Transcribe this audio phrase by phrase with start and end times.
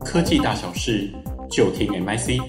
[0.00, 1.12] 科技大小事，
[1.50, 2.40] 就听 MIC。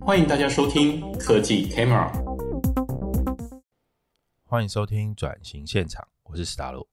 [0.00, 2.12] 欢迎大家收听科技 Camera。
[4.44, 6.86] 欢迎收听转型现场，我是史达洛。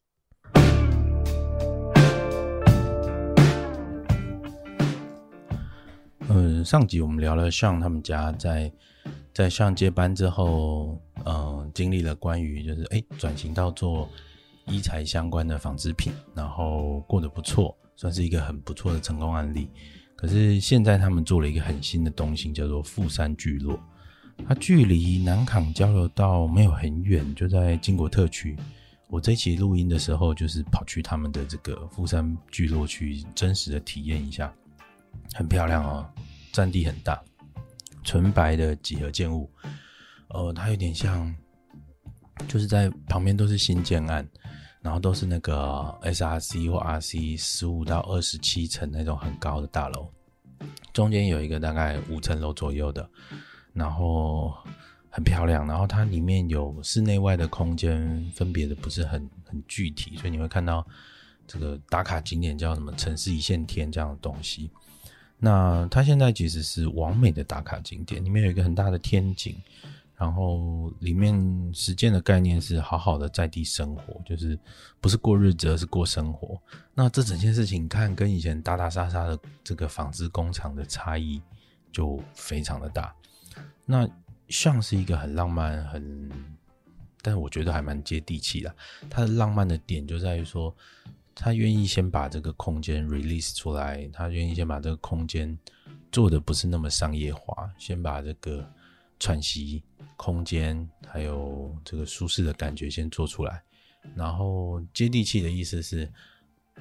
[6.30, 8.74] 嗯，上集我们聊了像他们家在
[9.32, 14.10] 在上接班之后，嗯，经历了关于就是哎转型到做。
[14.72, 19.70] 医材相关的纺织品，然后过得不错，算是一个很不错的成功案例。
[20.16, 23.80] 可是现在他们做了一个很新的东西，叫做富山聚落。
[24.48, 28.56] 它距离南港交流道没有很远，就在经国特区。
[29.08, 34.52] 我这期录音的时候，就是跑去他们的这个富山聚落去真实的体验一下，
[35.34, 36.10] 很漂亮哦，
[36.54, 37.22] 占地很大，
[38.04, 39.52] 纯白的几何建物。
[40.30, 41.36] 呃，它有点像，
[42.48, 44.28] 就是在旁边都是新建案。
[44.82, 45.54] 然后都是那个
[46.02, 50.10] SRC 或 RC 十五到二十七层那种很高的大楼，
[50.92, 53.08] 中间有一个大概五层楼左右的，
[53.74, 54.54] 然后
[55.10, 55.68] 很漂亮。
[55.68, 60.86] 然后它里面有室内外的空间，分别的不是很很具体，所以你会看到
[61.46, 64.72] 这个打卡景点叫什么“城市一线天”这样的东西。
[65.38, 69.56] 那它现在其实是完美的打卡景点，里面有一个很大的天井。
[70.22, 71.34] 然后里面
[71.74, 74.56] 实践的概念是好好的在地生活，就是
[75.00, 76.62] 不是过日子，而是过生活。
[76.94, 81.42] 那这整件事情看跟以前打打杀杀的这个纺织工厂的差异
[81.92, 83.12] 就非常的大。
[83.84, 84.08] 那
[84.48, 86.30] 像是一个很浪漫，很，
[87.24, 88.72] 但我觉得还蛮接地气的。
[89.10, 90.72] 它的浪漫的点就在于说，
[91.34, 95.58] 他愿意先把这个空间 release 出来，他愿意先把这个空间
[96.12, 98.72] 做的不是那么商业化，先把这个。
[99.22, 99.84] 喘息
[100.18, 103.62] 空间，还有这个舒适的感觉，先做出来。
[104.16, 106.12] 然后接地气的意思是，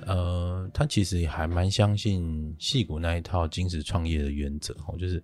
[0.06, 5.22] 呃，他其实还蛮相信矽谷那一套精实创业的原则哦，就是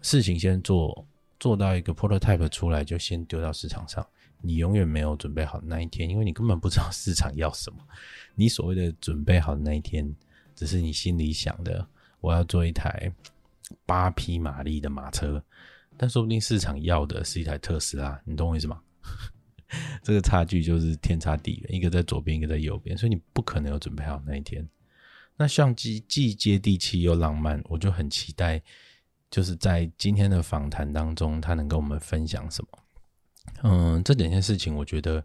[0.00, 1.04] 事情先做，
[1.40, 4.06] 做到一个 prototype 出来，就先丢到市场上。
[4.40, 7.78] 你永远没有准备好那一天，因为你根本不知道市场要什么。
[8.36, 10.14] 你所谓的准备好的那一天，
[10.54, 11.84] 只是你心里想的，
[12.20, 13.12] 我要做一台
[13.84, 15.42] 八匹马力的马车。
[15.96, 18.80] 但说不定市场要的是一台特斯拉，你懂我意思吗？
[20.02, 24.68] 这个差距就是天差地远，一个在左边，一个在右边，所以你不可能有准备好那一天。
[25.36, 28.62] 那相机既接地气又浪漫，我就很期待，
[29.30, 32.68] 就是在今天的访谈当中，他能跟我们分享什么？
[33.62, 35.24] 嗯，这两件事情，我觉得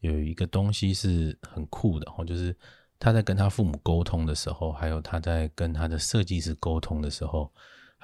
[0.00, 2.56] 有一个东西是很酷的，就是
[2.98, 7.52] 他在跟他父母沟通的时候，还有他在跟他的设计师沟通的时候。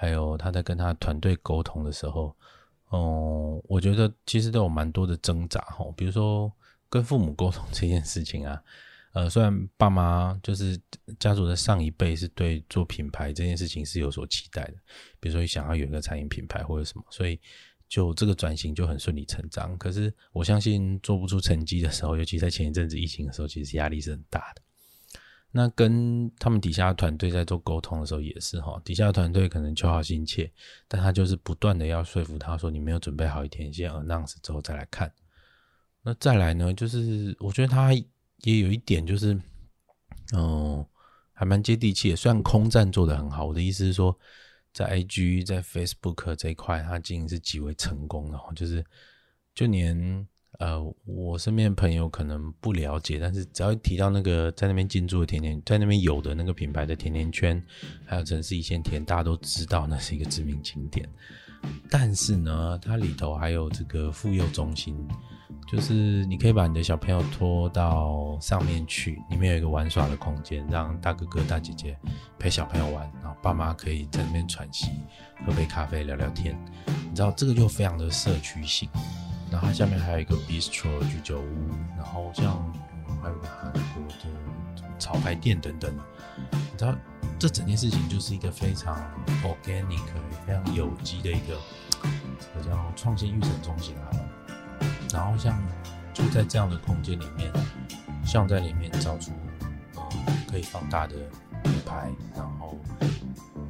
[0.00, 2.34] 还有他在跟他团队沟通的时候，
[2.90, 5.84] 嗯，我觉得其实都有蛮多的挣扎哈。
[5.94, 6.50] 比如说
[6.88, 8.62] 跟父母沟通这件事情啊，
[9.12, 10.80] 呃，虽然爸妈就是
[11.18, 14.74] 家族的上一辈是对做品牌这件事情是有所期待的，
[15.20, 17.38] 比如说想要有一个餐饮品牌或者什么，所以
[17.86, 19.76] 就这个转型就很顺理成章。
[19.76, 24.62] 可是我相信做不出成绩的时候，尤其在前一阵子疫情的时候，其实压力是很大的。
[25.52, 30.48] 那跟他们底下团队在做沟通的时候也是哈，底下团队可能求好心切，
[30.86, 35.12] 但他就是不断的要说服他说，你没有准备好一天，先 announce 之后再来看。
[36.02, 39.36] 那再来呢，就是我觉得他也有一点就是，
[40.34, 40.86] 嗯，
[41.32, 42.16] 还蛮接地气的。
[42.16, 44.16] 虽然空战做得很好，我的意思是说，
[44.72, 48.84] 在 IG 在 Facebook 这一块，他经营是极为成功的，就是
[49.54, 50.26] 就连。
[50.60, 57.60] 呃，我身边的朋友可能不了解，但是只要提到那个在那边进驻的甜甜，在那边有的那个品牌的甜甜圈，
[58.04, 61.08] 还有城市一线天，大家都知道那是一个知名景点。
[61.90, 64.94] 但是呢，它里头还有这个妇幼中心，
[65.66, 71.96] 就是你可以把你的小朋友拖到上面去，里面有一个玩耍的空间，让大哥哥大姐姐
[72.38, 74.90] 陪小朋友玩，然后爸妈可以在那边喘息，
[75.46, 76.54] 喝杯咖啡聊聊天。
[77.08, 78.86] 你知道这个就非常的社区性。
[79.50, 82.72] 然后它下面还有一个 bistro 居酒屋，然后像、
[83.20, 85.92] 还有个韩国的潮牌店等等。
[86.52, 86.94] 你知道
[87.38, 88.96] 这整件事情就是一个非常
[89.42, 90.00] organic、
[90.46, 91.58] 非常有机的一个，
[92.38, 94.08] 这个叫创新育成中心啊。
[95.12, 95.60] 然后像
[96.14, 97.52] 就在这样的空间里面，
[98.24, 99.32] 像在里面造出
[99.96, 100.02] 呃
[100.48, 101.16] 可以放大的
[101.64, 102.78] 品牌，然后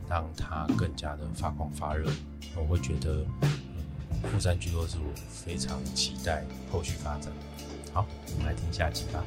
[0.09, 2.11] 让它更加的发光发热，
[2.55, 3.25] 我会觉得。
[4.23, 7.33] 富山聚落是我非常期待后续发展。
[7.93, 9.25] 好，我们来听下集吧。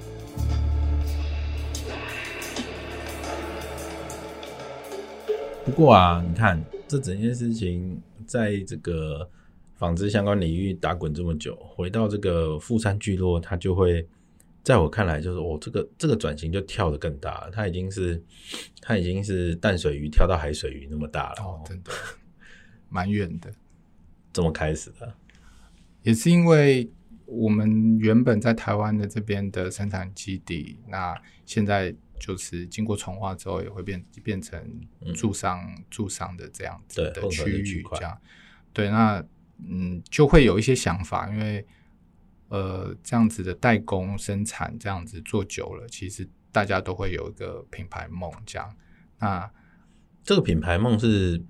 [5.66, 9.30] 不过啊，你看这整件事情，在这个
[9.76, 14.06] 纺织相关领域打滚这么久，回到这个富山聚落，它就会
[14.62, 18.22] 在我看来，就是哦，这个这个转型就跳得更大了，它已经是
[18.82, 21.92] 它已经是淡水鱼跳到海水鱼那么大了，哦，真的
[22.90, 23.52] 蛮远的。
[24.34, 25.14] 怎么开始的？
[26.02, 26.92] 也是因为
[27.26, 31.16] 我们原本在台湾的这边的生产基地，那
[31.46, 34.62] 现在就是经过重化之后，也会变变成
[35.16, 38.18] 驻商驻商的这样子的区域，这样
[38.74, 39.24] 对，那
[39.66, 41.66] 嗯就会有一些想法，因为
[42.50, 48.76] 呃这样子的代工生产这样子做久了，其实大家都会有一个品牌梦，这样。
[49.20, 49.50] 那
[50.22, 51.42] 这个品牌梦是。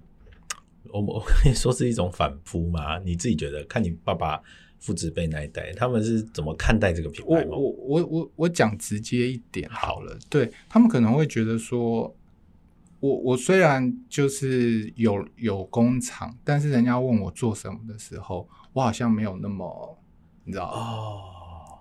[0.94, 3.00] 我 我可以说是一种反扑吗？
[3.00, 3.64] 你自己觉得？
[3.66, 4.40] 看你爸爸
[4.80, 7.58] 父子辈那一代，他们是怎么看待这个品牌吗？
[7.58, 12.16] 我我我我讲直接一点好了，好对他们可能会觉得说，
[13.00, 19.98] 我我虽然就是有有工厂，但是人家问我做什么的时候，我好像没有那么，
[20.44, 21.80] 你知道哦，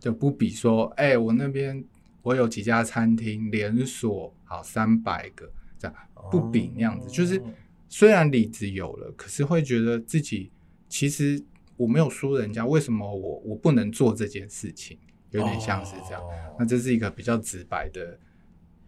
[0.00, 1.84] 就不比说，哎、欸，我那边
[2.22, 5.94] 我有几家餐厅连锁，好三百个这样，
[6.30, 7.42] 不比那样子，哦、就是。
[7.88, 10.50] 虽然理子有了，可是会觉得自己
[10.88, 11.42] 其实
[11.76, 14.98] 我没有输人家，为什么我我不能做这件事情？
[15.30, 16.22] 有点像是这样。
[16.22, 16.32] Oh.
[16.58, 18.18] 那这是一个比较直白的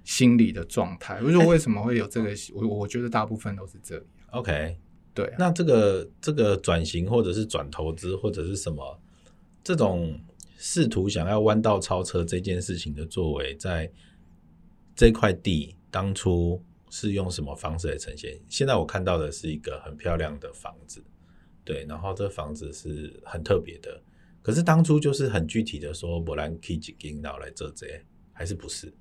[0.04, 1.20] 心理的状态。
[1.22, 2.30] 我说为什么会有这个？
[2.54, 4.04] 我、欸、我觉得大部分都是这样。
[4.30, 4.78] OK，
[5.12, 5.36] 对、啊。
[5.38, 9.00] 那这个这个转型或者是转投资或者是什么
[9.62, 10.18] 这种
[10.56, 13.90] 试图想要弯道超车这件事情的作为，在
[14.96, 16.62] 这块地当初。
[16.90, 18.38] 是用什么方式来呈现？
[18.48, 21.02] 现在我看到的是一个很漂亮的房子，
[21.64, 24.00] 对，然后这房子是很特别的。
[24.42, 27.86] 可是当初就是很具体的说，不然可以几间然后来做这，
[28.32, 28.92] 还是不是？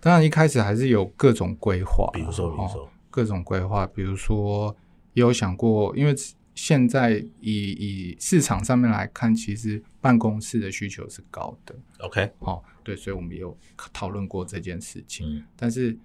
[0.00, 4.74] 当然一开始还是有各种规划，比如说，比如说、哦、各种规划，比如说
[5.12, 6.14] 也有想过，因为
[6.54, 11.74] 现在以以市场上面来看，其实办公室的需求是高的。
[11.98, 13.54] OK，哦，对，所以我们也有
[13.92, 15.96] 讨论过这件事情，嗯、但是。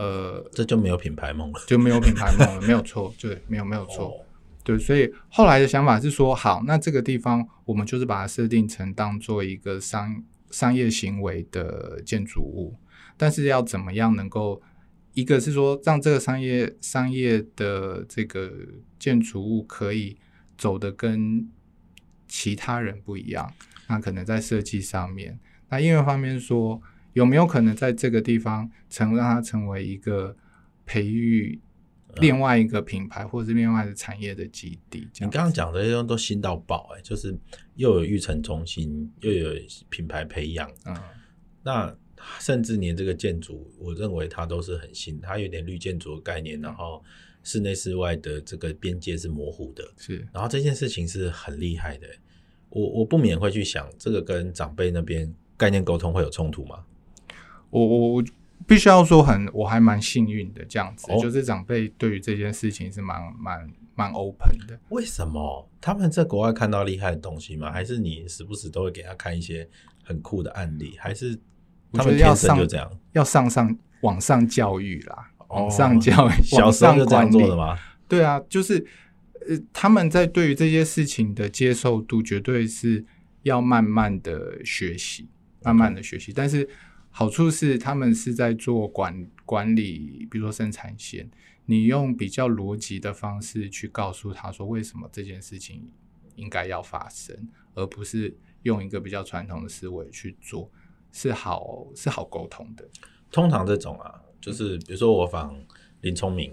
[0.00, 4.24] 呃，这就没有品牌梦了，就没有品牌梦了， 没有错，对，没有没有错，哦、
[4.64, 12.74] 对，所以后来的想法是说，好，那这个地方我们就是把它设定成当做一个商商业行为的建筑物，
[13.18, 14.62] 但是要怎么样能够，
[15.12, 18.50] 一个是说让这个商业商业的这个
[18.98, 20.16] 建筑物可以
[20.56, 21.46] 走得跟
[22.26, 23.52] 其他人不一样，
[23.86, 25.38] 那可能在设计上面，
[25.68, 26.80] 那音乐方面说。
[27.12, 30.36] 有没有可能在这个地方成让它成为一个
[30.86, 31.60] 培育
[32.16, 35.08] 另外一个品牌，或者是另外的产业的基地？
[35.20, 37.36] 你刚刚讲的这些都新到爆哎，就是
[37.76, 39.54] 又有育成中心，又有
[39.88, 40.96] 品牌培养，嗯，
[41.62, 41.96] 那
[42.38, 47.02] 甚至连这个建筑，我认为它都是很新，它有点绿建筑的概念，然后
[47.44, 52.08] 室内室外的这个边界是模糊的，是，然后这件事情是很厉害的，
[52.70, 56.84] 我我不免会去想，这个跟长辈那边概念沟通会有冲突吗？
[57.70, 58.24] 我我我
[58.66, 64.78] 必须要说很，我还蛮幸运的，这样子，哦、就是长辈对于这件事情是蛮蛮蛮 open 的。
[64.90, 65.68] 为什么？
[65.80, 67.72] 他们在国外看到厉害的东西吗？
[67.72, 69.68] 还是你时不时都会给他看一些
[70.04, 70.94] 很酷的案例？
[70.98, 71.36] 还是
[71.92, 72.90] 他们天生就这样？
[73.12, 77.76] 要上上网上教育啦，网上教育， 哦、小时候就这样做的吗？
[78.06, 78.84] 对啊，就是
[79.48, 83.04] 呃，他们在对于这些事情的接受度，绝对是
[83.42, 85.28] 要慢慢的学习，
[85.62, 86.68] 慢慢的学习，但是。
[87.10, 91.28] 好处是他们是在做管管理，比如说生产线，
[91.66, 95.90] 你用比较逻辑的方式去告诉他说为什么这件事情
[96.36, 100.70] 应该要发生，而不是用一个比较传统的思维去做，
[101.12, 102.88] 是好是好沟通的。
[103.30, 105.54] 通常这种啊，就是比如说我访
[106.00, 106.52] 林聪明，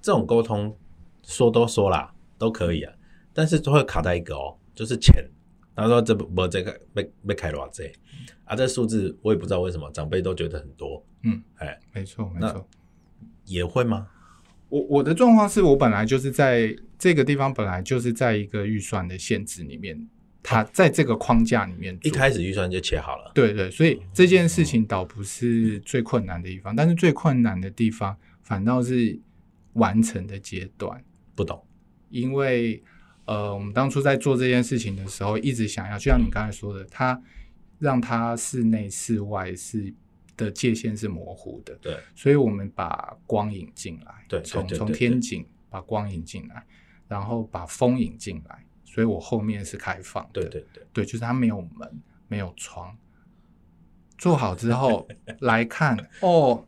[0.00, 0.76] 这种沟通
[1.24, 2.92] 说都说啦，都可以啊，
[3.32, 5.24] 但是都会卡在一个哦，就是钱。
[5.82, 7.84] 他说这不不这个没没开多少这
[8.44, 11.04] 啊，这数字我也不知道为什么长辈都觉得很多。
[11.22, 12.68] 嗯，哎，没错没错，
[13.44, 14.08] 也会吗？
[14.68, 20.08] 我我的状况是我本来就是在这个地方，本来就是在一个预算的限制里面，
[20.42, 23.30] 它在这个框架里面，一开始预算就切好了。
[23.34, 29.18] 对对，所以这件事情倒不是最困难的地方，但是最困难的地方反倒是
[29.74, 31.04] 完成的阶段。
[31.36, 31.64] 不懂，
[32.10, 32.82] 因为。
[33.28, 37.22] 呃，我们当初在做这件事情的时候，一直想要，就像你刚才说的，它
[37.78, 39.92] 让它室内室外是
[40.34, 41.74] 的界限是模糊的。
[41.82, 46.64] 对，所以我们把光引进来，对，从从天井把光引进来，
[47.06, 50.40] 然后把风引进来，所以我后面是开放的。
[50.40, 52.96] 对对对，对，就是它没有门，没有窗。
[54.16, 55.06] 做好之后
[55.40, 56.66] 来看，哦，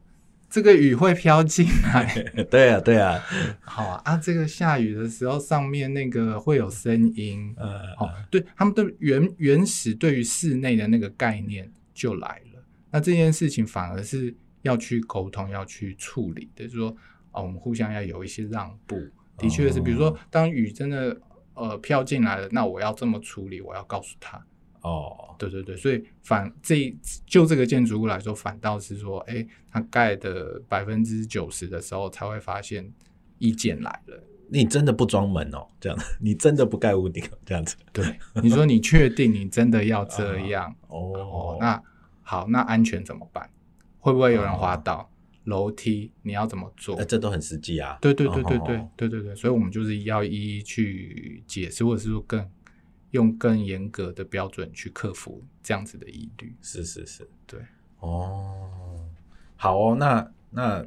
[0.51, 2.13] 这个雨会飘进来。
[2.51, 3.23] 对啊，对啊。
[3.61, 7.55] 好啊，啊，这个下雨的时候上面那个会有声音。
[7.57, 12.63] 呃，好，对他们的原原始对于室内的那个概念就来了。
[12.91, 16.97] 那这件事情反而是要去沟通、要去处理的，就是说
[17.31, 19.01] 哦，我们互相要有一些让步。
[19.39, 21.17] 的确是，比如说当雨真的
[21.55, 24.45] 呃飘进来了，那我要这么处理，我要告诉他。
[24.83, 26.95] 哦，对对对，所以反这
[27.27, 32.91] 就这个建筑物来说，反倒是说，哎，它盖的百分之九十的时候，才会发现
[33.39, 34.23] 意见来了。
[34.49, 35.67] 你真的不装门哦？
[35.81, 37.77] 这样， 你真的不盖屋顶这样子？
[37.93, 40.75] 对，你说你确定你真的要这样？
[40.89, 41.83] 哦，哦，那
[42.23, 43.49] 好，那安全怎么办？
[43.99, 45.11] 会不会有人滑倒？
[45.45, 46.95] 楼梯你要怎么做？
[46.99, 47.99] 那这都很实际啊。
[48.01, 52.49] 对对对对对对对对，所以我们就是要一一去解释，或者是说更。
[53.13, 57.61] 用更严格的标准去克服这样子的疑虑，是是是，对，
[57.99, 59.05] 哦，
[59.57, 60.87] 好哦，那那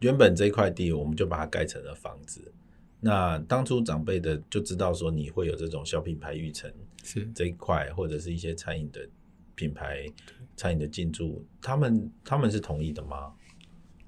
[0.00, 2.52] 原本这块地我们就把它盖成了房子，
[2.98, 6.68] 那当初长辈的就知道说你会有这种小品牌育成
[7.04, 7.30] 是。
[7.32, 9.08] 这一块，或者是一些餐饮的
[9.54, 10.04] 品牌
[10.56, 13.32] 餐饮的进驻，他们他们是同意的吗？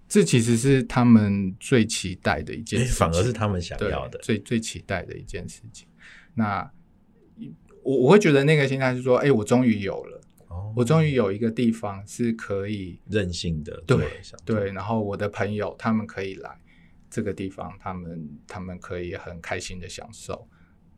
[0.09, 5.87] 这其实是他们最期待的一件事情，反而是他们想要的，最最期待的一件事情，
[6.35, 6.69] 那。
[7.83, 14.07] 我我会觉得那个心态是说，哎，我终于有了，哦、我终于有一个地方是可以任性的，对
[14.45, 14.73] 对。
[14.73, 16.59] 然后我的朋友他们可以来
[17.11, 20.49] 这个地方，他们他们可以很开心的享受，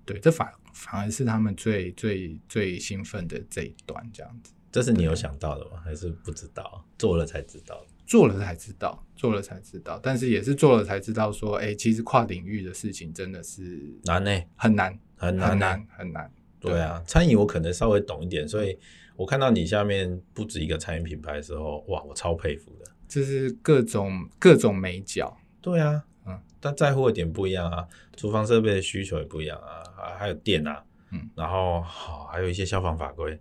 [0.04, 4.52] 对，这反反而是他们最最最兴奋的这一段，这样子。
[4.70, 5.80] 这是你有想到的吗？
[5.84, 6.84] 还是不知道？
[6.98, 9.98] 做了才知道，做了才知道，做了才知道。
[10.02, 16.32] 但是也是做了才知道，说，哎，其实跨领域的事情真的是难呢，很难，很难，很难，很难。
[16.58, 18.76] 对啊，餐饮我可能稍微懂一点，所以
[19.14, 22.90] 我看到你下面不止一个餐饮品牌的时候，哇，我超佩服的。
[23.06, 25.36] 就是各种各种美角。
[25.60, 27.86] 对啊，嗯，但在乎的点不一样啊，
[28.16, 29.82] 厨房设备的需求也不一样啊，
[30.18, 30.82] 还有电啊，
[31.12, 33.38] 嗯，然后好还有一些消防法规，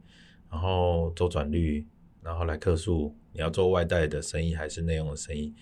[0.52, 1.86] 然后周转率，
[2.22, 5.54] 然后来客诉，你要做外带的生意还是内用的生意，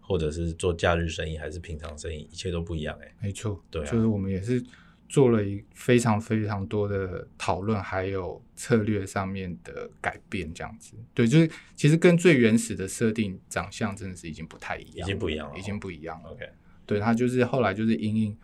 [0.00, 3.14] 或者是做假日生意还是平常生意，一切都不一样哎、欸。
[3.22, 4.62] 没错，对啊，就是我们也是。
[5.12, 16.30] 做了一非常非常多的讨论，还有策略上面的改变，这样子，对，就是其实跟最原始的设定长相真的是已经不太一样，已经不一样了，已经不一样了。
[16.30, 16.48] OK，
[16.86, 18.38] 对，他就是后来就是因应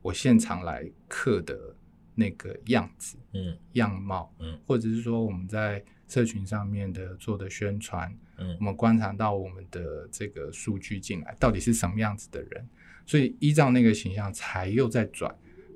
[0.00, 1.74] 我现场来刻的
[2.14, 12.68] 那个样子，嗯，样貌，嗯，或者是说我们在社群上面的做的宣传，嗯，我们观察到我们的这个数据进来到底是什么样子的人，
[13.06, 15.34] 所以依照那个形象才又在转。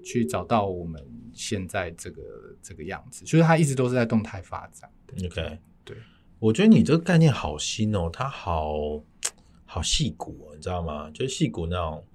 [0.08, 2.22] 去找到我们现在这个
[2.62, 4.88] 这个样子，就是它一直都是在动态发展。
[5.24, 5.96] OK，对，
[6.38, 9.02] 我觉得你这个概念好新哦，它好
[9.64, 11.10] 好细骨哦，你知道吗？
[11.10, 12.06] 就是细骨那种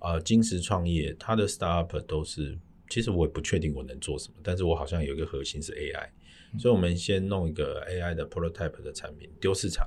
[0.00, 6.08] 呃，金石创业，它的 startup 都是，其实我也不确定我能做什么，但是我好像有一个核心是 AI，
[6.52, 9.86] 嗯，所以我们先弄一个 AI 的 prototype 的产品丢市场，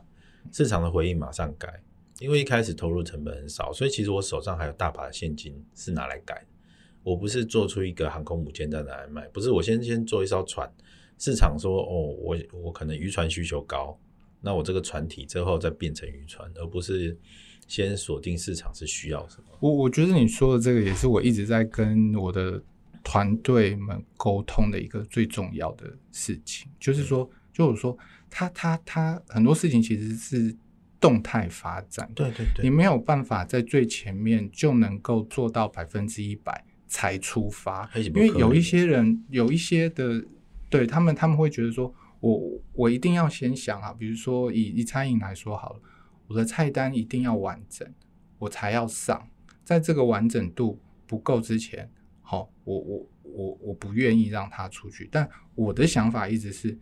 [0.52, 1.82] 市场的回应马上改，
[2.20, 6.46] 因为一开始投入成本很少，所以其实我手上还有大把的现金是拿来改。
[7.04, 10.72] 我不是做出一个航空母舰在那来卖，不是我先先做一艘船，
[11.18, 14.00] 市场说哦，我我可能渔船需求高，
[14.40, 17.18] 那我这个船体之后再变成渔船，而不是
[17.68, 19.46] 先锁定市场是需要什么。
[19.60, 22.62] 我我觉得你说的这个也是我一直在跟我的
[23.04, 27.98] 团队们沟通的一个最重要的事情，就是说，就是说，
[28.30, 30.56] 他他他很多事情其实是
[31.00, 36.64] 动态发展，对对对，你没有办法在最前面就能够做到百分之一百。
[36.94, 40.22] 才出发，因为有一些人，有一些的，
[40.70, 45.80] 对他们，他们会觉得说，我我一定要先想啊，比如说以以餐饮来说好了，
[46.28, 47.90] 我的菜单一定要完整，
[48.40, 49.26] 我才要上，
[49.64, 51.90] 在这个完整度不够之前，
[52.32, 55.10] 好，我我我我不愿意让他出去。
[55.12, 56.78] 但我的想法一直是，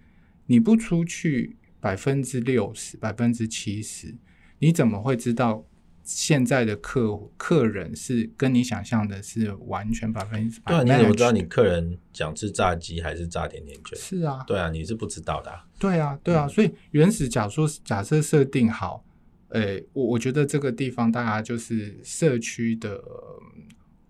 [0.45, 4.15] 你不出去百分之六十、百分之七十，
[4.59, 5.65] 你怎么会知道？
[6.03, 10.71] 现在的客客人是跟你想象的是完全百分之百。
[10.71, 13.97] 对啊，你怎么知道你客人想吃炸鸡还是炸甜甜圈？
[13.97, 15.65] 是啊，对啊，你是不知道的啊。
[15.79, 19.03] 对啊，对啊，所以原始假说假设设定好，
[19.49, 22.99] 诶，我我觉得这个地方大家就是社区的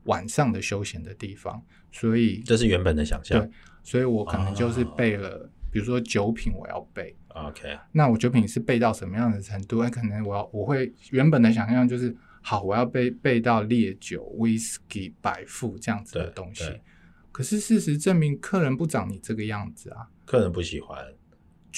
[0.03, 3.39] 晚上的休闲的地方，所以这是原本的想象。
[3.39, 3.49] 对，
[3.83, 7.15] 所以我可能就是背了，比如说酒品我要背。
[7.29, 9.81] OK，那我酒品是背到什么样的程度？
[9.89, 16.63] 可能我要我会原本的想象就是，好，我要背背到烈酒、Whisky、百富这样子的东西。
[17.31, 20.07] 可是事实证明，客人不长你这个样子啊。
[20.25, 20.97] 客人不喜欢，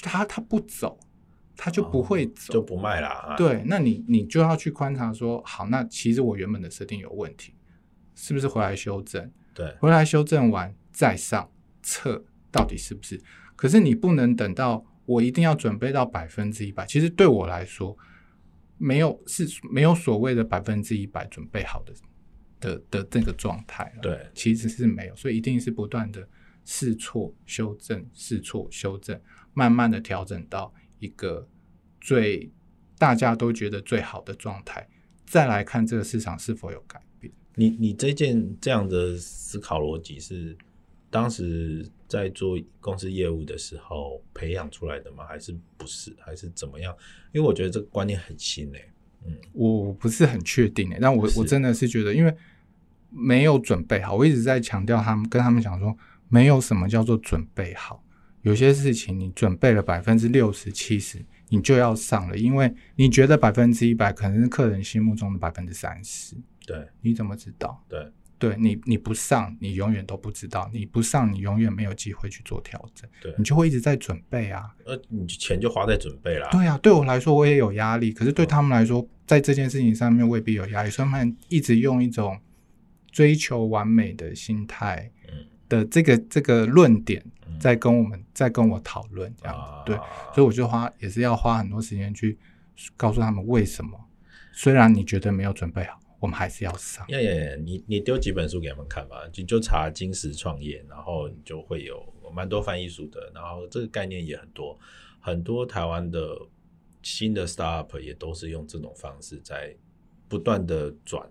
[0.01, 0.98] 他他不走，
[1.56, 3.36] 他就不会走，哦、就不卖了、啊。
[3.36, 7.54] 对，那你你就要去观察说，好，那其实我原本的设定有问题，
[8.15, 9.32] 是不是回来修正？
[9.53, 11.51] 对，回来修正完再上
[11.82, 13.22] 测，到底是不是？
[13.56, 16.86] 可是你不能等到我一定要准备到百分之一百。
[16.86, 17.98] 其实对我来说，
[18.77, 21.94] 没有是没有所谓的百分之一百准备好的
[22.60, 23.94] 的的这个状态。
[24.01, 26.27] 对，其实是没有，所以一定是不断的
[26.65, 29.20] 试错、修正、试错、修正，
[29.53, 31.48] 慢慢的调整到一个
[32.00, 32.51] 最
[32.98, 34.88] 大家都觉得最好的状态，
[35.25, 37.11] 再来看这个市场是否有改变。
[37.55, 40.55] 你你这件这样的思考逻辑是
[41.10, 45.25] 当时在做公司业务的时候培养出来的吗？
[45.25, 46.15] 还是不是？
[46.20, 46.96] 还是怎么样？
[47.34, 48.91] 因为我觉得这个观念很新诶、欸。
[49.25, 52.36] 嗯，我不是很确定诶、欸，但我我真的是觉得，因为
[53.10, 55.96] 没有准备好，我一直在强调他们跟他们讲说，
[56.29, 58.03] 没有什么叫做准备好，
[58.41, 66.36] 有些事情你准备了百分之六十七十，你就要上了，因为你觉得百分之一百可能是客人心目中的百分之三十。
[66.65, 67.84] 对，你怎么知道？
[67.88, 73.10] 对，对你你不上，你永远都不知道；你不上，你永远没有机会去做调整。
[73.22, 74.74] 对，你就会一直在准备啊。
[74.86, 76.50] 呃，你钱就花在准备啦。
[76.51, 82.39] 对啊，对我来说我也有压力，可是对他们来说，在这件事情上面未必有压力，所以他们一直用一种
[83.12, 85.12] 追求完美的心态
[85.70, 87.24] 的这个这个论点，
[87.60, 89.84] 在跟我们在跟我讨论这样子。
[89.86, 89.96] 对，
[90.34, 92.38] 所以我就花也是要花很多时间去
[92.98, 93.91] 告诉他们为什么，
[94.51, 96.00] 虽然你觉得没有准备好。
[96.22, 97.04] 我们还是要上。
[97.10, 97.60] 耶耶！
[97.66, 102.01] 你你丢几本书给他们看吧，就就查金石创业，然后你就会有
[102.32, 104.80] 蛮多翻译书的，然后这个概念也很多，
[105.20, 106.38] 很多台湾的
[107.01, 109.75] 新的 startup 也都是用这种方式在
[110.30, 111.28] 不断的转，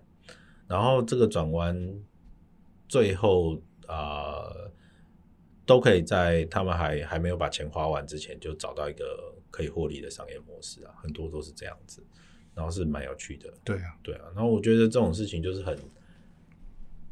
[0.67, 1.95] 然后这个转弯
[2.89, 4.43] 最后啊、
[5.65, 12.03] 都可以在他们还还没有把钱花完之前就找到一个可以获利的商业模式啊，很多都是这样子。
[12.53, 14.25] 然后是蛮有趣的，对啊，对啊。
[14.35, 15.77] 然后我觉得这种事情就是很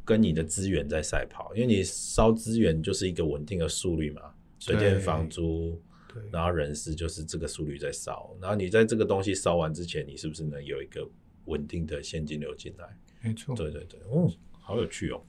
[0.03, 5.81] 跟你的资源在赛跑，因为你烧资源就是一个稳定的速率嘛，水电房租，
[6.13, 8.36] 对，然后人事就是这个速率在烧。
[8.41, 11.08] 然后你在这个东西烧完之前，你是不是能有一个
[11.46, 12.98] 稳定的现金流进来？
[13.22, 15.22] 没错，对对对，哦，好有趣哦。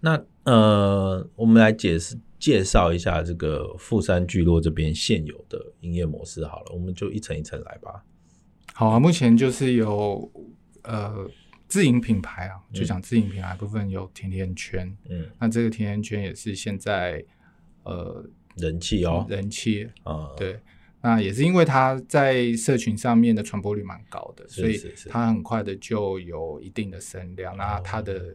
[0.00, 8.04] 那呃，我们来解释介绍一下这个富山聚落这边现有的营业模式好了，我们就一层一层来吧。
[8.74, 10.30] 好啊，目前就是有
[10.82, 11.28] 呃
[11.68, 17.24] 自营品牌啊，就讲自营品牌部分有甜甜圈，嗯，那这个甜甜圈也是现在
[17.84, 18.24] 呃
[18.56, 19.84] 人气哦，人气。
[20.04, 20.60] 啊，嗯、对，
[21.02, 28.34] 那也是因为它在社群上面的传播率蛮高的，所以它很快的就有一定的声量，那它的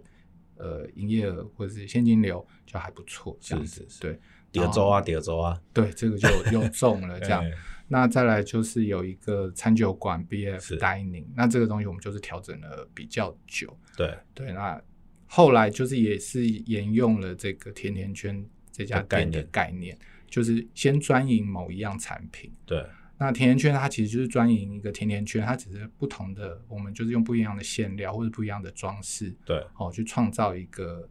[0.58, 4.20] 呃营业额或者是现金流就还不错，这样子，对，
[4.52, 7.44] 第二周啊，第二周啊，对，这个就又中了这样。
[7.89, 13.73] 那再来就是有一个餐酒馆 BF Dining，那这个东西我们就是调整了比较久。
[13.95, 14.82] 对对，那
[15.26, 22.52] 后来就是也是沿用了这个甜甜圈这家店的概念，概念就是先专营某一样产品。
[22.65, 22.86] 对，
[23.17, 31.10] 那甜甜圈它其实就是专营一个甜甜圈，它只是不同的，我们就是用不一样的馅料或者不一样的装饰，对，哦，去创造一个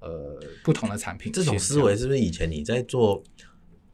[0.00, 1.32] 呃不同的产品。
[1.32, 3.22] 这种思维是不是以前你在做？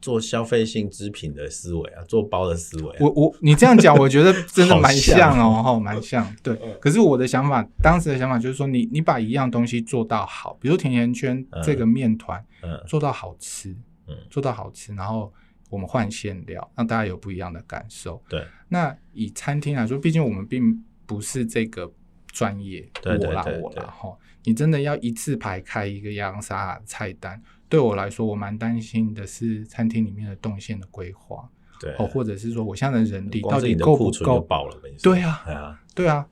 [0.03, 2.97] 做消费性织品的思维啊，做包的思维、啊。
[2.99, 6.35] 我我你这样讲，我觉得真的蛮像哦，哈，蛮像。
[6.43, 13.69] 对，可是我的想法，当时的想法就是说你，你你把一样东西做到好，比如甜甜圈这个面团，嗯，做到好吃，
[14.07, 15.31] 嗯，做到好吃，然后
[15.69, 18.21] 我们换馅料，让大家有不一样的感受。
[18.27, 21.89] 对，那以餐厅来说，毕竟我们并不是这个
[22.27, 24.13] 专业，对我啦我啦哈，
[24.43, 27.41] 你真的要一字排开一个洋沙菜单。
[27.73, 31.49] 对我来说，我蛮担心的是餐厅里面的动线的规划，
[31.81, 34.79] 对，哦，或者是说我现在的人力到底够不够爆了？
[35.01, 36.27] 对啊，对啊，对啊，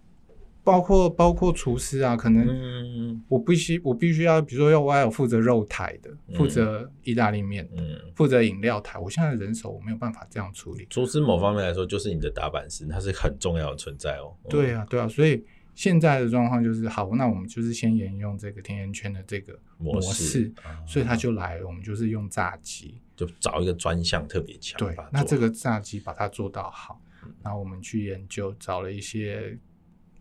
[0.63, 10.85] 包括包括厨师啊，可能我必须我必须要，比如说要我要有负责肉台的，负责意大利面，嗯，负责饮料台，我现在的人手我没有办法这样处理。
[10.91, 14.31] 厨师某方面来说，就是你的打板师，它是很重要的存在哦。
[14.47, 15.43] 对啊，对啊，所以。
[15.73, 21.65] 现在的状况就是好，那我们就是先沿用这个甜甜圈的这个模式，模式嗯、所以他就来了。
[21.65, 24.77] 我们就是用炸鸡，就找一个专项特别强。
[24.77, 29.57] 对，那这个炸鸡把它做到好，嗯、然后我们去研究，找了一些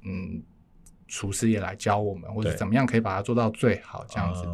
[0.02, 0.40] 嗯
[1.08, 4.46] 厨师也来教我们，或者怎么样可以把它做到最好这样子。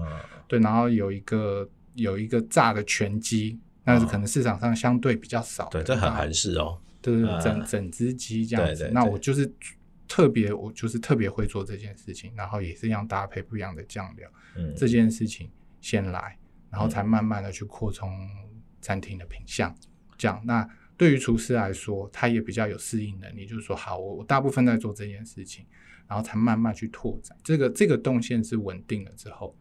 [0.48, 8.72] 对，然后有一个有一个炸的全鸡，那是可能市场上相对比较少的，对，这很韩式哦，就是整、嗯、整只鸡这样子。
[8.72, 9.52] 对对对，那我就是。
[10.08, 14.30] 特别，我就是特别会做这件事情，然后也是一样搭配不一样的酱料。
[14.56, 16.38] 嗯，这件事情先来，
[16.70, 18.28] 然后才慢慢的去扩充
[18.80, 19.74] 餐厅的品相。
[20.16, 25.66] 这样，那对于厨师来说，他也比较有适应能力，就是说，好，我我大部分在做这件事情，
[26.08, 29.54] 然后才慢慢去拓展这个这个动线是稳定了之后，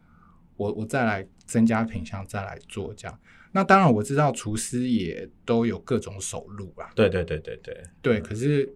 [0.56, 3.20] 我我再来增加品相，再来做这样。
[3.52, 8.74] 那当然我知道厨师也都有各种手路吧，对对对对对对，可是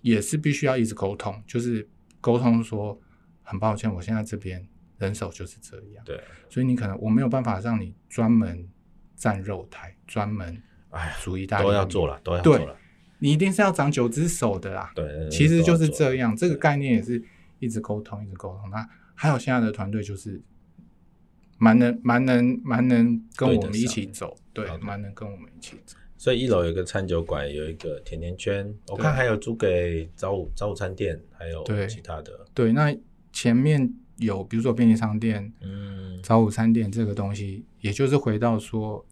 [0.00, 1.88] 也是必须要一直沟通，就是
[2.20, 3.00] 沟通说，
[3.42, 4.66] 很抱歉，我现在这边
[4.98, 8.68] 人手就是这样，对，所以你可能我没有办法让你专门
[9.16, 10.62] 站肉台，专门。
[10.90, 12.76] 哎，主意大家都要做了，都要做了。
[13.20, 14.90] 你一定是要长九只手的啦。
[14.92, 16.34] 对，其实就是这样。
[16.34, 17.22] 这个概念也是
[17.60, 18.68] 一直沟通，一直沟通。
[18.70, 18.84] 那
[19.14, 20.42] 还有现在的团队就是
[21.58, 24.36] 蛮能、蛮能、蛮能跟我们一起走。
[24.52, 25.96] 对，蛮能跟我们一起走。
[26.20, 28.70] 所以一楼有一个餐酒馆，有一个甜甜圈。
[28.88, 32.46] 我看还有租给早午早午餐店，还有其他的。
[32.52, 32.94] 对，那
[33.32, 39.02] 前面有比如说便利商店、嗯，早午餐店这个东西，也就是回到说。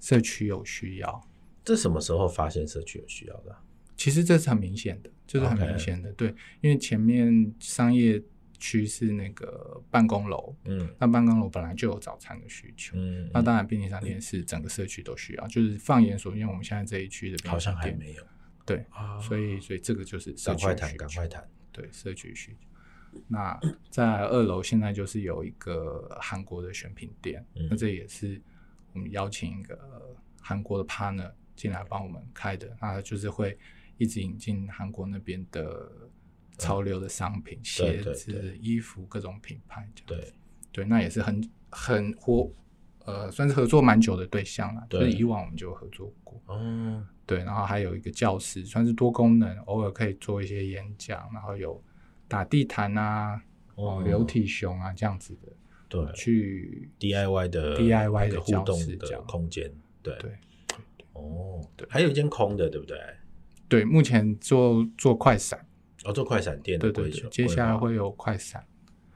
[0.00, 1.26] 社区有需要，
[1.64, 3.56] 这什么时候发现社区有需要的？
[3.96, 6.10] 其实这是很明显的，就是很明显的。
[6.10, 6.16] Okay.
[6.16, 8.22] 对，因为前面商业
[8.58, 15.46] 区是那个办公楼，嗯，那办公楼本来就有早餐的需求，嗯，那当然便利商店是整个社区都需要。
[15.46, 18.22] 嗯、就是放眼所见，我们现在这一区的便利商店好像还没有，
[18.64, 22.68] 对，啊、所以所以这个就是社区谈，赶快谈，对，社区需求。
[23.28, 23.58] 那
[23.90, 28.40] 在二楼现在就是有一个韩国的选品店，嗯、那这也是。
[28.92, 29.76] 我们邀请一个
[30.40, 33.58] 韩国的 partner 进来帮我们开的，那就是会
[33.98, 35.90] 一直引进韩国那边的
[36.58, 40.22] 潮流的商品，嗯、鞋子、衣服各种品牌这样。
[40.22, 40.32] 对
[40.72, 42.50] 对，那也是很很活，
[43.04, 44.86] 呃，算是合作蛮久的对象了。
[44.90, 46.40] 就是以往我们就合作过。
[46.48, 51.82] 嗯，对，然后还有一个教室，算是多功能，偶尔可以做一些演讲，然后有
[52.26, 53.40] 打地毯啊，
[53.76, 55.52] 哦，流体熊啊这样子的。
[55.86, 60.32] 对，去 DIY 的 DIY 的互动的空间，对对，
[61.12, 62.98] 哦，对，还有一间空的，对不对？
[63.68, 65.64] 对，目前做做快闪，
[66.04, 68.64] 哦，做快闪店的，对对对，接下来会有快闪，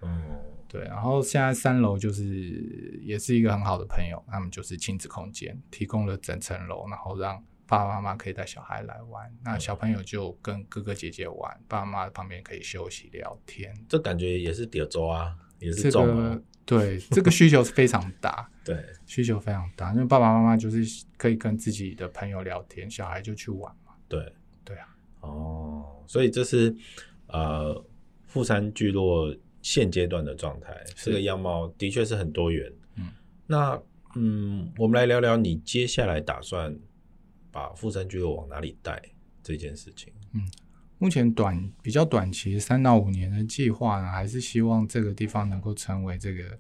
[0.03, 0.23] 嗯，
[0.67, 16.41] 对，然后现在三楼就是也是一个很好的朋友，他们就是亲子空间，提供了整层楼，然后让爸爸妈妈可以带小孩来玩，那小朋友就跟哥哥姐姐玩，爸爸妈妈旁边可以休息聊天，这感觉也是叠州啊，也是重啊。
[16.65, 23.95] 对，这个需求是非常大， 对，需求非常大，因为爸爸妈妈就是可以跟自己的朋友聊天，小孩就去玩嘛。
[24.07, 24.31] 对，
[24.65, 24.87] 对啊，
[25.21, 26.75] 哦，所以这是
[27.29, 27.85] 呃
[28.27, 32.73] 富山聚落现阶段的状态，这个样貌的确是很多元。
[32.97, 33.09] 嗯，
[33.47, 33.83] 那
[34.17, 36.77] 嗯，我们来聊聊你接下来打算
[37.51, 39.03] 把富山聚落往哪里带
[39.43, 40.13] 这件事情。
[40.33, 40.43] 嗯。
[41.01, 46.59] 目前短比较短期三到五年的计划呢，还是希望这个地方能够成为这个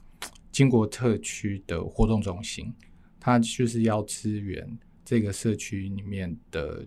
[0.52, 2.72] 经国特区的活动中心。
[3.18, 6.86] 它就是要支援这个社区里面的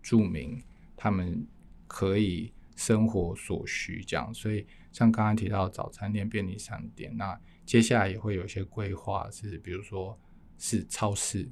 [0.00, 0.58] 住民，
[0.96, 1.46] 他们
[1.86, 4.32] 可以生活所需这样。
[4.34, 10.18] 所以像刚刚提到早餐店、便利商店，那接下来也会有一些规划，是比如说
[10.58, 11.48] 是超市，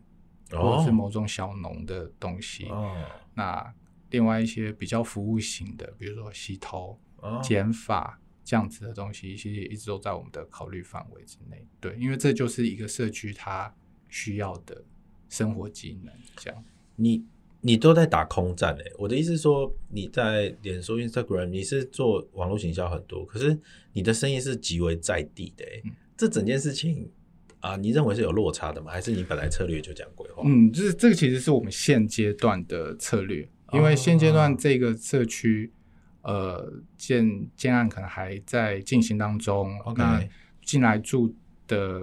[0.50, 2.66] 或者是某种小农的东西。
[2.66, 3.74] 哦，那。
[4.10, 6.96] 另外一些比较服务型的，比如说洗头、
[7.42, 11.66] 剪发这样子的东西，其实也一直都在我们的考虑范围之内。
[11.80, 13.74] 对，因为这就是一个社区它
[14.08, 14.84] 需要的
[15.28, 16.14] 生活技能。
[16.36, 17.26] 这样，你
[17.66, 18.84] 你都在打空战哎！
[18.98, 23.58] 我的意思是说，你在脸书、Instagram，你是做网络行销很多，可是
[23.94, 25.80] 你的生意是极为在地的哎。
[25.86, 27.10] 嗯、这整件事情
[27.60, 28.92] 啊，你认为是有落差的吗？
[28.92, 30.42] 还是你本来策略就这样规划？
[30.44, 33.48] 嗯，就是这个其实是我们现阶段的策略。
[33.72, 35.72] 因为现阶段这个社区，
[36.20, 40.22] 呃，建建案可能还在进行当中.那
[40.62, 41.34] 进来住
[41.66, 42.02] 的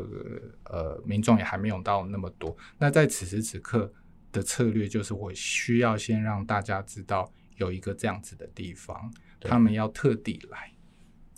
[0.63, 2.57] 呃民众也还没有到那么多。
[2.79, 3.93] 那在此时此刻
[4.31, 10.71] 的策略就是，我需要先让大家知道有一个这样子的地方，他们要特地来，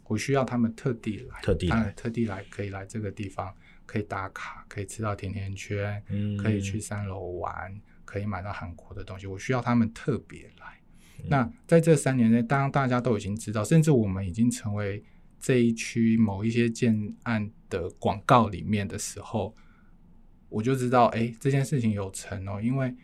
[0.05, 3.53] 我需要他们特地来，特地来，特地来可以来这个地方，
[3.85, 7.81] 可以打卡，可以吃到甜甜圈，嗯，可以去三楼玩。
[8.05, 10.79] 可以买到韩国的东西，我需要他们特别来。
[11.17, 15.03] 嗯、那在这三年内，当大家都已经知道，甚至我们已经成为
[15.39, 19.55] 这一区某一些建案的广告里面的时候，
[20.53, 22.61] 我就知道，哎，这件事情有成哦。
[22.61, 22.95] 因为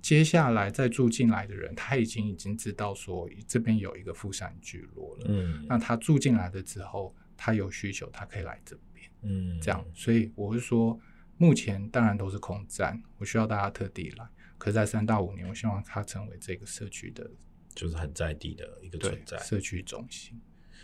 [0.00, 5.26] 接下来再住进来的人，他已经已经知道说这边有一个富山聚落了。
[5.28, 9.10] 嗯，那他住进来了之后，他有需求，他可以来这边。
[9.22, 10.98] 嗯，这样，所以我是说。
[11.36, 14.24] 目前当然都是空站，我需要大家特地来。
[14.56, 17.28] 可是，在三到五年，我希望它成为这个社区的，
[17.74, 20.40] 就是很在地的一个存在，社区中心。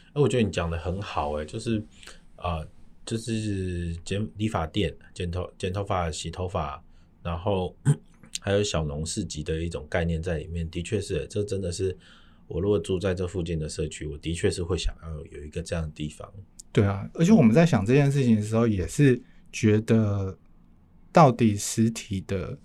[0.09, 1.78] 哎，我觉得你讲的很好，哎，就是
[2.35, 2.68] 啊、呃，
[3.11, 6.81] 就是剪理发店、剪头、剪头发、洗头发，
[7.25, 7.75] 然后
[8.40, 10.68] 还有小农市集的一种概念在里面。
[10.70, 11.96] 的确是，这真的是
[12.46, 16.33] 我如果住在这附近的社区，我的确是会想要有一个这样的地方。
[16.70, 19.20] 对啊，而且我们在想这件事情的时候，也是
[19.51, 20.38] 觉得
[21.11, 22.57] 到底实体的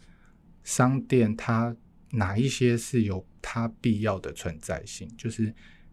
[0.64, 1.76] 商店它
[2.12, 5.52] 哪一些是有它必要的存在性，就是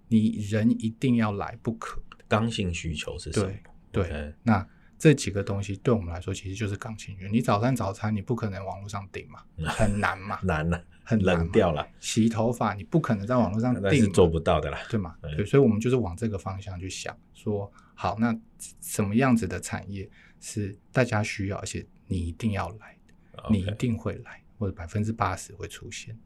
[0.08, 2.02] 你人一定要来不可。
[2.28, 3.46] 刚性需求是什么？
[3.46, 3.62] 对，
[3.92, 4.66] 对.那
[4.98, 7.28] 这几个东西对我们来说其实就是刚性需求。
[7.32, 11.86] 你早餐早餐你不可能网络上订嘛，很难嘛， 难了，很难冷掉了。
[12.00, 15.16] 洗头发你不可能在网络上订，那是做不到的啦，对吗？
[15.20, 18.32] 对，对，所以我们就是往这个方向去想，说好，那
[18.80, 20.08] 什么样子的产业
[20.40, 26.16] 是大家需要，而且你一定要来的，你一定会来，或者百分之八十会出现。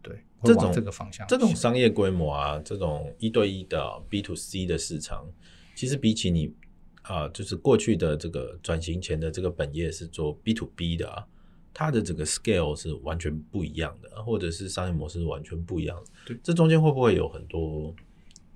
[0.00, 5.26] 对，这种这个方向，这种商业规模啊，这种一对一的 B to C 的市场，
[5.74, 6.54] 其实比起你
[7.08, 11.26] 啊、呃，就是过去的这个转型前的这个本业是做 B to B 的啊，
[11.74, 16.10] 它的整个 scale 是完全不一样的，或者是商业模式完全不一样的。
[16.26, 17.94] 对，这中间会不会有很多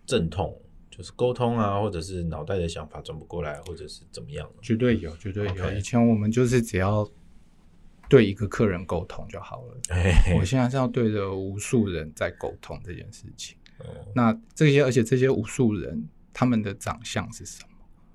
[0.06, 0.56] 阵痛，
[0.90, 4.48] 就是沟通啊，或者是脑袋的想法转不过来，或者是怎么样？
[4.60, 5.54] 绝对有，绝对有。
[5.54, 7.10] Okay 以前我们就是只要。
[8.08, 9.74] 对一个客人沟通就好了。
[10.38, 13.56] 我现在是要对着无数人在沟通这件事情。
[13.78, 17.68] 哦、那这些，而且这些无数人他们的长相是什么？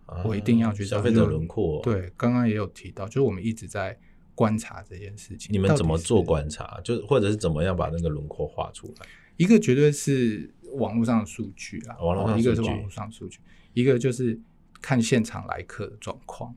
[0.08, 1.82] 啊、我一定要去消费者轮廓。
[1.84, 3.96] 对，刚刚也有提到，就是我们一直在
[4.34, 5.54] 观察这件事情。
[5.54, 6.80] 你们怎么做观察？
[6.84, 9.06] 就或者是怎么样把那个轮廓画出来？
[9.36, 13.40] 一个绝对是网络上的数据啊，网络上一个是网络上数据，
[13.74, 14.40] 一个就是
[14.82, 16.56] 看现场来客的状况。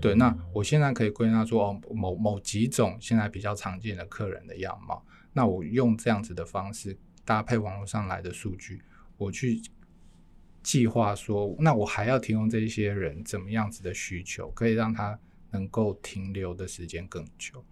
[0.00, 8.82] 对，那我现在可以归纳说，哦，某某几种现在比较常见的客人的样貌，那我用这样子的方式搭配网络上来的数据，
[9.16, 9.60] 我去
[10.62, 15.18] 计划说，那我还要提供这些人怎么样子的需求，可以让他
[15.50, 17.64] 能够停留的时间更久。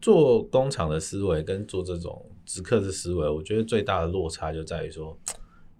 [0.00, 5.18] 做工厂的思维跟做这种直客的思维，我觉得最大的落差就在于说，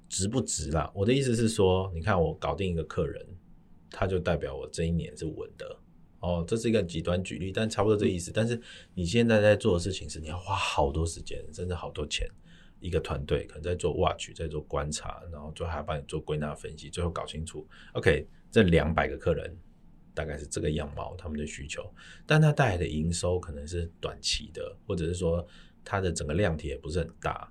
[0.09, 0.91] 值不值啦？
[0.95, 3.27] 我的意思是说，你看我搞定一个客人。
[3.89, 5.79] 他就代表我这一年是稳的
[6.21, 8.31] 哦，这是一个极端举例，但差不多这意思。
[8.35, 8.61] 但是
[8.95, 12.29] 你现在在做的事情是，你要花好多时间，甚至好多钱，
[12.87, 19.55] 一个团队可能在做 watch，在做观察，然后最后还要帮你做归纳分析，最后搞清楚，OK，这两百个客人
[20.15, 21.83] 大概是这个样貌，他们的需求，
[22.25, 25.45] 但它带来的营收可能是短期的，或者是说
[25.85, 27.51] 它的整个量体也不是很大，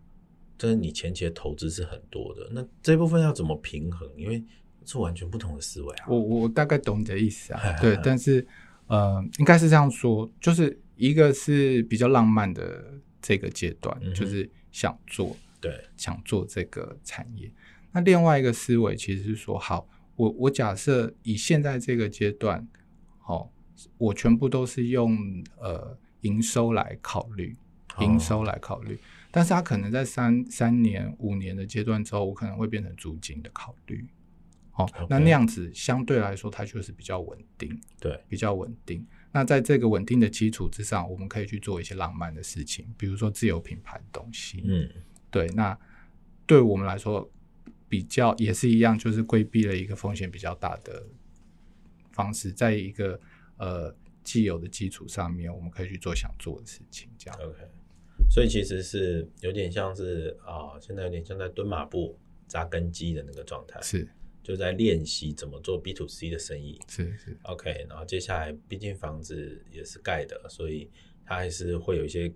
[0.58, 4.10] 就是你前期的投资是很多的，那这部分要怎么平衡？
[4.16, 4.42] 因为
[4.86, 6.06] 是完全不同的思维啊！
[6.08, 8.46] 我我大概懂你的意思啊， 对，但是
[8.88, 12.84] 呃，应该是这样说，就是一个是比较浪漫的
[13.20, 17.50] 这个阶段，嗯、就是想做，对，想做这个产业。
[17.94, 22.68] 那另外一个思维其实是说，好，我我假设以现在这个阶段，
[23.20, 23.50] 好、哦，
[23.98, 25.18] 我全部都是用
[25.62, 27.56] 呃营收来考虑，
[28.02, 29.00] 营收来考虑，哦、
[29.32, 34.06] 但是它可能在三三年、五年的阶段之后，我可能会变成租金的考虑。
[34.74, 39.08] 哦，那那样子相对来说，它就是比较稳定，对，比较稳定。
[39.36, 44.64] 那在这个稳定的基础之上，我们可以去做一些浪漫的事情，比如说自有品牌的东西。
[44.66, 44.90] 嗯，
[45.30, 45.46] 对。
[45.50, 45.78] 那
[46.46, 47.30] 对我们来说，
[47.90, 51.06] 比较也是一样，就是规避了一个风险比较大的
[52.14, 53.20] 方式，在一个
[53.58, 53.94] 呃
[54.24, 57.10] 既有的基础上面，我们可以去做想做的事情。
[57.18, 57.38] 这样。
[57.42, 57.58] OK。
[58.30, 62.18] 所以其实是有点像是啊、哦，现在有点像在蹲马步、
[62.48, 63.82] 扎根基的那个状态。
[63.82, 64.08] 是。
[64.46, 67.84] 就在练习怎么做 B to C 的生意，是是 OK。
[67.90, 70.88] 然后接下来，毕竟房子也是盖的，所以
[71.26, 72.32] 它还是会有一些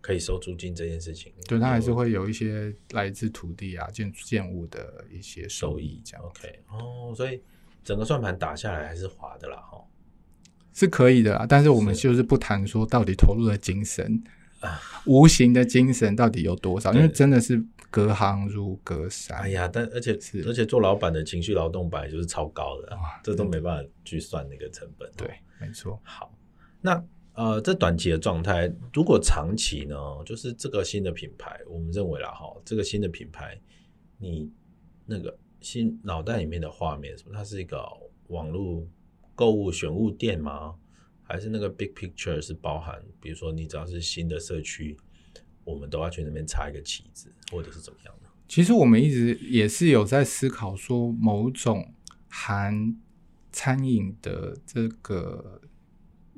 [0.00, 1.30] 可以收租金这件事情。
[1.46, 6.60] 对，它还是会有一些来自土地啊、建建物的一些收益，这样 OK。
[6.70, 7.42] 哦，所以
[7.84, 9.84] 整个算盘打下来还是滑的啦，哈，
[10.72, 11.44] 是可以的啦。
[11.46, 14.24] 但是我们就是不谈说到底投入的精神
[14.60, 17.62] 啊，无形的精神到底有多少，因为真的是。
[17.90, 19.36] 隔行如隔山。
[19.38, 25.10] 哎呀，但而且是而且做老板的情绪劳动本来就是超高的，哇这都没办法去算那个成本。
[25.16, 25.28] 对，
[25.60, 26.00] 没错。
[26.04, 26.32] 好，
[26.80, 33.58] 那呃，这短期的状态，如果长期呢，就是这个新的品牌，我们认为啦哈，这个新的品牌，
[34.18, 34.50] 你
[35.06, 37.34] 那个新脑袋里面的画面，什么？
[37.34, 37.82] 它是一个
[38.28, 38.86] 网络
[39.34, 40.74] 购物选物店吗？
[41.22, 44.96] 还是那个 big picture 是包含，比如说你只要是新的社区？
[45.64, 48.28] 我们都要去那边插一个旗子，或者是怎么样的？
[48.48, 51.94] 其实我们一直也是有在思考，说某种
[52.28, 52.96] 含
[53.52, 55.60] 餐饮的这个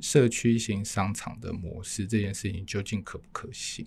[0.00, 3.87] 社区型商场的模式，这件事情究竟可不可行？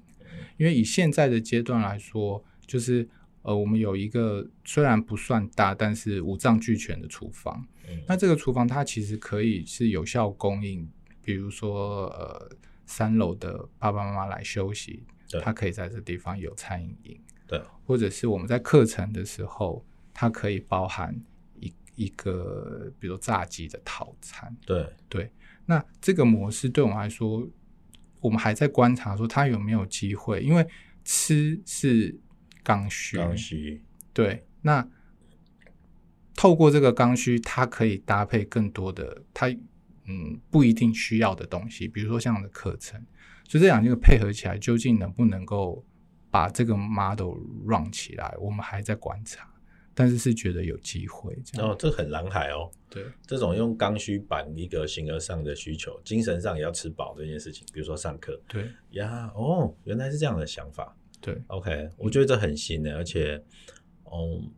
[0.57, 3.07] 因为以现在的阶段来说，就是
[3.43, 7.67] 呃，我们有一个虽然不算大，但是五脏俱全的厨房。
[7.87, 10.89] 嗯、那这个厨房它其实可以是有效供应，
[11.21, 12.49] 比如说呃。
[12.87, 15.41] 三楼的爸爸妈妈来休息，对。
[15.41, 21.15] 他可以在这地方有餐饮营，对，或者是我们在课程的时候，它可以包含
[21.59, 24.87] 一一个比如炸鸡的套餐，对。
[25.09, 25.31] 对。
[25.65, 27.47] 那这个模式对我们来说，
[28.19, 30.67] 我们还在观察说它有没有机会，因为
[31.03, 32.17] 吃是
[32.63, 33.81] 刚需，刚需，
[34.13, 34.45] 对。
[34.61, 34.87] 那
[36.35, 39.47] 透过这个刚需，它可以搭配更多的它。
[40.07, 43.03] 嗯，不一定需要的东西，比如说这样的课程，
[43.47, 45.85] 所以这两件配合起来，究竟能不能够
[46.31, 49.47] 把这个 model run 起来，我们还在观察，
[49.93, 51.37] 但是是觉得有机会。
[51.59, 52.71] 哦，这很蓝海哦。
[52.89, 58.41] 对，这种用刚需版一个形而上的需求，精神上也要吃饱这件事情，比如说上课。
[58.47, 60.97] 对呀，哦，原来是这样的想法。
[61.21, 63.41] 对，OK，我觉得这很新的，而且，
[64.05, 64.51] 嗯，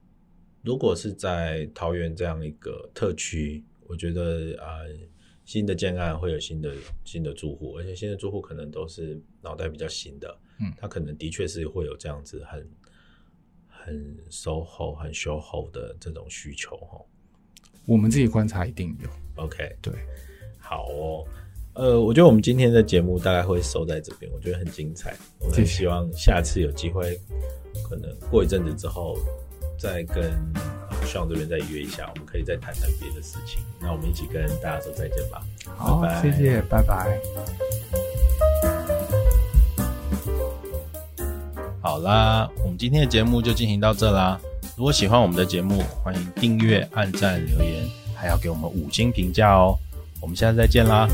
[0.63, 4.79] 如果是在桃园这样一个特区，我觉得啊。
[4.79, 4.87] 呃
[5.47, 12.69] 新的建案会有新的新的住户，而且新的住户可能都是脑袋比较新的，嗯，他可能的确是会有这样子很
[13.65, 16.99] 很 SOHO 很 SHOHO 的这种需求哈。
[17.85, 19.09] 我们自己观察一定有
[19.41, 19.93] ，OK，对，
[20.59, 21.25] 好哦，
[21.75, 27.17] 呃，我觉得我们今天的节目大概会收在这边，我觉得很精彩，我们希望下次有机会，
[27.89, 29.17] 可能过一阵子之后
[29.79, 30.86] 再跟。
[31.07, 33.61] 希望这边再约一下，我们可以再谈谈别的事情。
[33.79, 35.41] 那我们一起跟大家说再见吧。
[35.75, 37.17] 好，拜拜，谢谢，拜拜。
[41.81, 44.37] 好啦，我们今天的节目就进行到这啦。
[44.75, 49.79] 如果喜欢我们的节目，欢迎订阅、按赞、留言，还要给我们五星评价哦。
[50.19, 51.07] 我们下次再见啦。